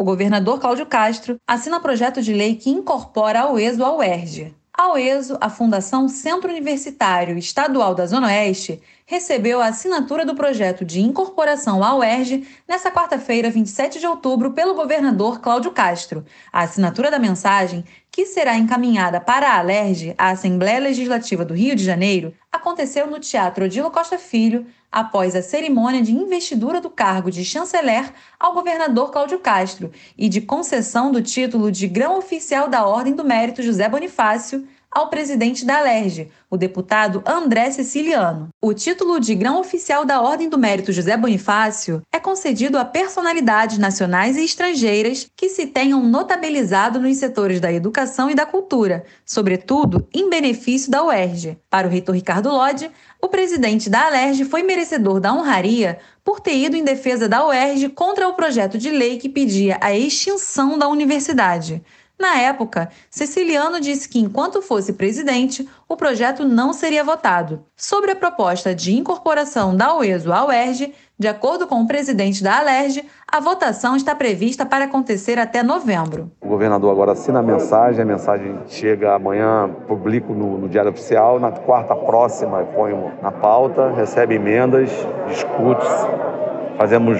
O 0.00 0.04
governador 0.04 0.60
Cláudio 0.60 0.86
Castro 0.86 1.40
assina 1.44 1.80
projeto 1.80 2.22
de 2.22 2.32
lei 2.32 2.54
que 2.54 2.70
incorpora 2.70 3.40
a 3.40 3.52
UESO 3.52 3.84
ao 3.84 3.98
UERJ. 3.98 4.54
A 4.72 4.92
UESO, 4.92 5.36
a 5.40 5.50
Fundação 5.50 6.08
Centro 6.08 6.48
Universitário 6.48 7.36
Estadual 7.36 7.96
da 7.96 8.06
Zona 8.06 8.28
Oeste, 8.28 8.80
recebeu 9.04 9.60
a 9.60 9.66
assinatura 9.66 10.24
do 10.24 10.36
projeto 10.36 10.84
de 10.84 11.00
incorporação 11.00 11.82
ao 11.82 11.98
UERJ 11.98 12.46
nesta 12.68 12.92
quarta-feira, 12.92 13.50
27 13.50 13.98
de 13.98 14.06
outubro, 14.06 14.52
pelo 14.52 14.76
governador 14.76 15.40
Cláudio 15.40 15.72
Castro. 15.72 16.24
A 16.52 16.62
assinatura 16.62 17.10
da 17.10 17.18
mensagem, 17.18 17.84
que 18.08 18.24
será 18.24 18.56
encaminhada 18.56 19.20
para 19.20 19.48
a 19.48 19.58
Alerj, 19.58 20.14
a 20.16 20.30
Assembleia 20.30 20.78
Legislativa 20.78 21.44
do 21.44 21.54
Rio 21.54 21.74
de 21.74 21.82
Janeiro, 21.82 22.32
aconteceu 22.68 23.06
no 23.06 23.18
Teatro 23.18 23.64
Odilo 23.64 23.90
Costa 23.90 24.18
Filho, 24.18 24.66
após 24.92 25.34
a 25.34 25.40
cerimônia 25.40 26.02
de 26.02 26.12
investidura 26.12 26.82
do 26.82 26.90
cargo 26.90 27.30
de 27.30 27.42
chanceler 27.42 28.12
ao 28.38 28.52
governador 28.52 29.10
Cláudio 29.10 29.38
Castro 29.38 29.90
e 30.18 30.28
de 30.28 30.42
concessão 30.42 31.10
do 31.10 31.22
título 31.22 31.72
de 31.72 31.86
grão 31.86 32.18
oficial 32.18 32.68
da 32.68 32.86
Ordem 32.86 33.14
do 33.14 33.24
Mérito 33.24 33.62
José 33.62 33.88
Bonifácio 33.88 34.68
ao 34.90 35.08
presidente 35.08 35.64
da 35.64 35.78
Alerj, 35.78 36.28
o 36.50 36.56
deputado 36.56 37.22
André 37.26 37.70
Siciliano. 37.70 38.48
O 38.60 38.72
título 38.72 39.20
de 39.20 39.34
grão 39.34 39.60
oficial 39.60 40.04
da 40.04 40.20
Ordem 40.20 40.48
do 40.48 40.58
Mérito 40.58 40.92
José 40.92 41.16
Bonifácio 41.16 42.02
é 42.12 42.18
concedido 42.18 42.78
a 42.78 42.84
personalidades 42.84 43.78
nacionais 43.78 44.36
e 44.36 44.44
estrangeiras 44.44 45.28
que 45.36 45.50
se 45.50 45.66
tenham 45.66 46.02
notabilizado 46.02 46.98
nos 46.98 47.16
setores 47.18 47.60
da 47.60 47.72
educação 47.72 48.30
e 48.30 48.34
da 48.34 48.46
cultura, 48.46 49.04
sobretudo 49.24 50.08
em 50.12 50.30
benefício 50.30 50.90
da 50.90 51.04
UERJ. 51.04 51.58
Para 51.68 51.86
o 51.86 51.90
reitor 51.90 52.14
Ricardo 52.14 52.48
Lodge, 52.48 52.90
o 53.20 53.28
presidente 53.28 53.90
da 53.90 54.06
Alerj 54.06 54.44
foi 54.44 54.62
merecedor 54.62 55.20
da 55.20 55.34
honraria 55.34 55.98
por 56.24 56.40
ter 56.40 56.56
ido 56.56 56.76
em 56.76 56.84
defesa 56.84 57.28
da 57.28 57.46
UERJ 57.46 57.90
contra 57.90 58.28
o 58.28 58.34
projeto 58.34 58.78
de 58.78 58.90
lei 58.90 59.18
que 59.18 59.28
pedia 59.28 59.78
a 59.80 59.94
extinção 59.94 60.78
da 60.78 60.88
universidade. 60.88 61.82
Na 62.18 62.36
época, 62.36 62.88
Ceciliano 63.08 63.80
disse 63.80 64.08
que, 64.08 64.18
enquanto 64.18 64.60
fosse 64.60 64.92
presidente, 64.92 65.68
o 65.88 65.96
projeto 65.96 66.44
não 66.44 66.72
seria 66.72 67.04
votado. 67.04 67.64
Sobre 67.76 68.10
a 68.10 68.16
proposta 68.16 68.74
de 68.74 68.92
incorporação 68.92 69.76
da 69.76 69.96
UESO 69.96 70.32
à 70.32 70.44
UERJ, 70.44 70.92
de 71.16 71.28
acordo 71.28 71.66
com 71.68 71.80
o 71.80 71.86
presidente 71.86 72.42
da 72.42 72.58
Alerj, 72.58 73.04
a 73.30 73.38
votação 73.40 73.94
está 73.94 74.16
prevista 74.16 74.66
para 74.66 74.86
acontecer 74.86 75.38
até 75.38 75.62
novembro. 75.62 76.30
O 76.40 76.48
governador 76.48 76.90
agora 76.90 77.12
assina 77.12 77.38
a 77.38 77.42
mensagem, 77.42 78.02
a 78.02 78.06
mensagem 78.06 78.58
chega 78.66 79.14
amanhã, 79.14 79.70
publico 79.86 80.32
no, 80.32 80.58
no 80.58 80.68
Diário 80.68 80.90
Oficial, 80.90 81.38
na 81.38 81.52
quarta 81.52 81.94
próxima 81.94 82.64
ponho 82.64 83.12
na 83.22 83.30
pauta, 83.30 83.92
recebe 83.92 84.34
emendas, 84.34 84.90
discute-se 85.28 86.38
Fazemos 86.78 87.18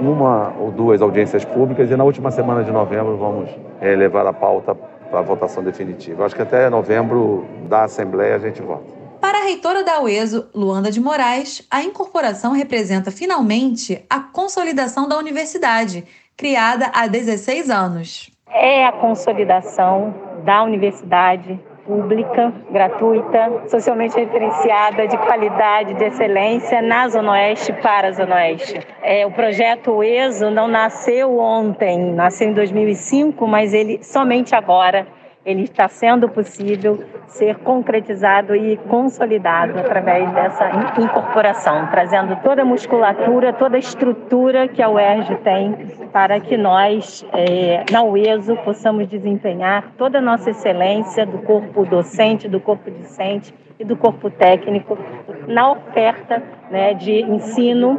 uma 0.00 0.54
ou 0.58 0.70
duas 0.70 1.02
audiências 1.02 1.44
públicas 1.44 1.90
e 1.90 1.96
na 1.96 2.04
última 2.04 2.30
semana 2.30 2.64
de 2.64 2.70
novembro 2.70 3.16
vamos 3.16 3.50
é, 3.80 3.94
levar 3.94 4.26
a 4.26 4.32
pauta 4.32 4.74
para 4.74 5.18
a 5.18 5.22
votação 5.22 5.62
definitiva. 5.62 6.24
Acho 6.24 6.34
que 6.34 6.42
até 6.42 6.70
novembro 6.70 7.44
da 7.68 7.84
Assembleia 7.84 8.36
a 8.36 8.38
gente 8.38 8.62
vota. 8.62 9.00
Para 9.20 9.38
a 9.38 9.42
reitora 9.42 9.84
da 9.84 10.00
UESO, 10.00 10.48
Luanda 10.54 10.90
de 10.90 11.00
Moraes, 11.00 11.66
a 11.70 11.82
incorporação 11.82 12.52
representa 12.52 13.10
finalmente 13.10 14.04
a 14.08 14.20
consolidação 14.20 15.06
da 15.08 15.18
universidade, 15.18 16.04
criada 16.36 16.90
há 16.94 17.06
16 17.06 17.68
anos. 17.68 18.30
É 18.48 18.86
a 18.86 18.92
consolidação 18.92 20.14
da 20.44 20.62
universidade 20.62 21.60
pública, 21.90 22.52
gratuita, 22.70 23.64
socialmente 23.66 24.14
referenciada, 24.14 25.08
de 25.08 25.16
qualidade, 25.18 25.94
de 25.94 26.04
excelência 26.04 26.80
na 26.80 27.08
Zona 27.08 27.32
Oeste 27.32 27.72
para 27.72 28.08
a 28.08 28.12
Zona 28.12 28.36
Oeste. 28.36 28.80
É, 29.02 29.26
o 29.26 29.32
projeto 29.32 30.00
ESO 30.00 30.50
não 30.50 30.68
nasceu 30.68 31.36
ontem, 31.40 32.12
nasceu 32.12 32.50
em 32.50 32.52
2005, 32.52 33.44
mas 33.48 33.74
ele 33.74 33.98
somente 34.04 34.54
agora 34.54 35.04
ele 35.44 35.62
está 35.62 35.88
sendo 35.88 36.28
possível 36.28 37.02
ser 37.26 37.56
concretizado 37.58 38.54
e 38.54 38.76
consolidado 38.76 39.78
através 39.78 40.30
dessa 40.32 40.68
incorporação, 41.00 41.86
trazendo 41.90 42.36
toda 42.42 42.62
a 42.62 42.64
musculatura, 42.64 43.52
toda 43.52 43.76
a 43.76 43.78
estrutura 43.78 44.68
que 44.68 44.82
a 44.82 44.90
UERJ 44.90 45.36
tem 45.36 45.72
para 46.12 46.40
que 46.40 46.56
nós, 46.56 47.24
é, 47.32 47.84
na 47.90 48.02
UESO, 48.02 48.56
possamos 48.56 49.08
desempenhar 49.08 49.92
toda 49.96 50.18
a 50.18 50.20
nossa 50.20 50.50
excelência 50.50 51.24
do 51.24 51.38
corpo 51.38 51.86
docente, 51.86 52.48
do 52.48 52.60
corpo 52.60 52.90
discente 52.90 53.54
e 53.78 53.84
do 53.84 53.96
corpo 53.96 54.30
técnico 54.30 54.98
na 55.46 55.72
oferta 55.72 56.42
né, 56.70 56.92
de 56.92 57.22
ensino, 57.22 57.98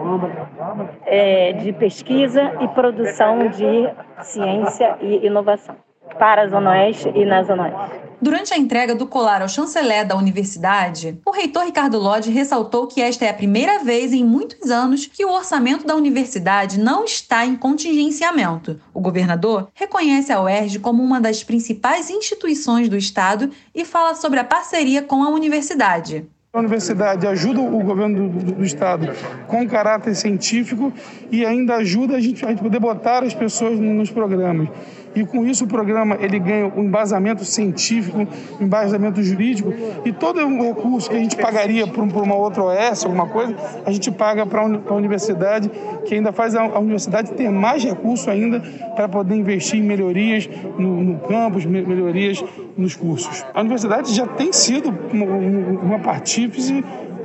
é, 1.05 1.53
de 1.53 1.73
pesquisa 1.73 2.53
e 2.59 2.67
produção 2.67 3.47
de 3.47 3.89
ciência 4.21 4.97
e 5.01 5.25
inovação 5.25 5.75
para 6.17 6.43
a 6.43 6.47
Zona 6.47 6.71
Oeste 6.71 7.11
e 7.15 7.25
na 7.25 7.43
Zona 7.43 7.63
Oeste. 7.63 8.11
Durante 8.21 8.53
a 8.53 8.57
entrega 8.57 8.93
do 8.93 9.07
colar 9.07 9.41
ao 9.41 9.49
chanceler 9.49 10.05
da 10.05 10.15
universidade, 10.15 11.19
o 11.25 11.31
reitor 11.31 11.65
Ricardo 11.65 11.97
Lodge 11.97 12.29
ressaltou 12.29 12.85
que 12.85 13.01
esta 13.01 13.25
é 13.25 13.29
a 13.29 13.33
primeira 13.33 13.83
vez 13.83 14.13
em 14.13 14.23
muitos 14.23 14.69
anos 14.69 15.07
que 15.07 15.25
o 15.25 15.31
orçamento 15.31 15.87
da 15.87 15.95
universidade 15.95 16.79
não 16.79 17.03
está 17.03 17.43
em 17.43 17.55
contingenciamento. 17.55 18.79
O 18.93 19.01
governador 19.01 19.69
reconhece 19.73 20.31
a 20.31 20.39
UERJ 20.39 20.77
como 20.77 21.01
uma 21.01 21.19
das 21.19 21.43
principais 21.43 22.11
instituições 22.11 22.87
do 22.87 22.95
Estado 22.95 23.49
e 23.73 23.83
fala 23.83 24.13
sobre 24.13 24.39
a 24.39 24.43
parceria 24.43 25.01
com 25.01 25.23
a 25.23 25.29
universidade. 25.29 26.29
A 26.53 26.59
universidade 26.59 27.25
ajuda 27.25 27.61
o 27.61 27.79
governo 27.81 28.27
do, 28.27 28.43
do, 28.43 28.51
do, 28.55 28.63
Estado 28.65 29.09
com 29.47 29.65
caráter 29.69 30.13
científico 30.13 30.91
e 31.31 31.45
ainda 31.45 31.75
ajuda 31.75 32.17
a 32.17 32.19
gente, 32.19 32.43
a 32.45 32.49
gente 32.49 32.61
poder 32.61 32.77
botar 32.77 33.23
as 33.23 33.33
pessoas 33.33 33.79
nos 33.79 34.11
programas 34.11 34.67
e 35.15 35.25
com 35.25 35.45
isso 35.45 35.65
o 35.65 35.67
programa 35.67 36.17
ele 36.19 36.39
ganha 36.39 36.71
um 36.75 36.83
embasamento 36.83 37.43
científico, 37.43 38.17
um 38.59 38.65
embasamento 38.65 39.21
jurídico 39.21 39.73
e 40.05 40.11
todo 40.11 40.39
o 40.39 40.63
recurso 40.63 41.09
que 41.09 41.15
a 41.15 41.19
gente 41.19 41.35
pagaria 41.35 41.85
para 41.87 42.01
uma 42.01 42.35
outra 42.35 42.63
OS, 42.63 43.05
alguma 43.05 43.27
coisa, 43.27 43.55
a 43.85 43.91
gente 43.91 44.11
paga 44.11 44.45
para 44.45 44.61
a 44.61 44.93
universidade, 44.93 45.69
que 46.05 46.15
ainda 46.15 46.31
faz 46.31 46.55
a, 46.55 46.79
universidade 46.79 47.31
ter 47.31 47.49
mais 47.49 47.83
recurso 47.83 48.29
ainda 48.29 48.59
para 48.95 49.07
poder 49.09 49.35
investir 49.35 49.79
em 49.79 49.83
melhorias 49.83 50.49
no, 50.77 51.01
no 51.03 51.19
campus, 51.19 51.65
melhorias 51.65 52.43
nos 52.77 52.95
cursos. 52.95 53.45
A 53.53 53.59
universidade 53.59 54.13
já 54.13 54.25
tem 54.25 54.53
sido 54.53 54.97
uma, 55.11 55.25
uma 55.25 55.99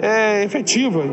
é, 0.00 0.44
efetiva. 0.44 1.04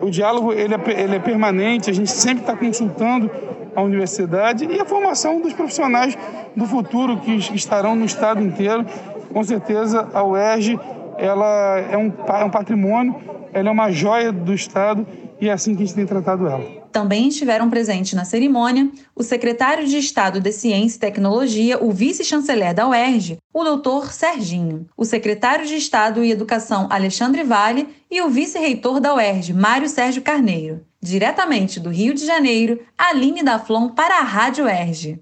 O 0.00 0.10
diálogo 0.10 0.52
ele 0.52 0.74
é, 0.74 1.02
ele 1.02 1.16
é 1.16 1.18
permanente, 1.18 1.90
a 1.90 1.92
gente 1.92 2.10
sempre 2.10 2.42
está 2.42 2.56
consultando 2.56 3.30
a 3.74 3.82
universidade 3.82 4.64
e 4.64 4.80
a 4.80 4.84
formação 4.84 5.40
dos 5.40 5.52
profissionais 5.52 6.16
do 6.56 6.66
futuro 6.66 7.18
que 7.18 7.32
estarão 7.54 7.94
no 7.94 8.04
estado 8.04 8.42
inteiro. 8.42 8.84
Com 9.32 9.44
certeza, 9.44 10.08
a 10.12 10.24
UERJ 10.24 10.78
ela 11.16 11.78
é 11.90 11.96
um, 11.96 12.12
é 12.40 12.44
um 12.44 12.50
patrimônio, 12.50 13.16
ela 13.52 13.68
é 13.68 13.72
uma 13.72 13.90
joia 13.90 14.32
do 14.32 14.54
estado 14.54 15.06
e 15.40 15.48
é 15.48 15.52
assim 15.52 15.74
que 15.74 15.82
a 15.82 15.86
gente 15.86 15.94
tem 15.94 16.06
tratado 16.06 16.46
ela. 16.46 16.77
Também 16.98 17.28
estiveram 17.28 17.70
presentes 17.70 18.14
na 18.14 18.24
cerimônia 18.24 18.90
o 19.14 19.22
secretário 19.22 19.86
de 19.86 19.98
Estado 19.98 20.40
de 20.40 20.50
Ciência 20.50 20.96
e 20.96 21.00
Tecnologia, 21.00 21.78
o 21.80 21.92
vice-chanceler 21.92 22.74
da 22.74 22.88
UERJ, 22.88 23.38
o 23.54 23.62
doutor 23.62 24.12
Serginho, 24.12 24.84
o 24.96 25.04
secretário 25.04 25.64
de 25.64 25.76
Estado 25.76 26.24
e 26.24 26.32
Educação, 26.32 26.88
Alexandre 26.90 27.44
Vale, 27.44 27.88
e 28.10 28.20
o 28.20 28.28
vice-reitor 28.28 28.98
da 28.98 29.14
UERJ, 29.14 29.52
Mário 29.52 29.88
Sérgio 29.88 30.22
Carneiro. 30.22 30.84
Diretamente 31.00 31.78
do 31.78 31.88
Rio 31.88 32.12
de 32.12 32.26
Janeiro, 32.26 32.80
Aline 32.98 33.44
Daflon 33.44 33.90
para 33.90 34.18
a 34.18 34.24
Rádio 34.24 34.64
UERJ. 34.64 35.20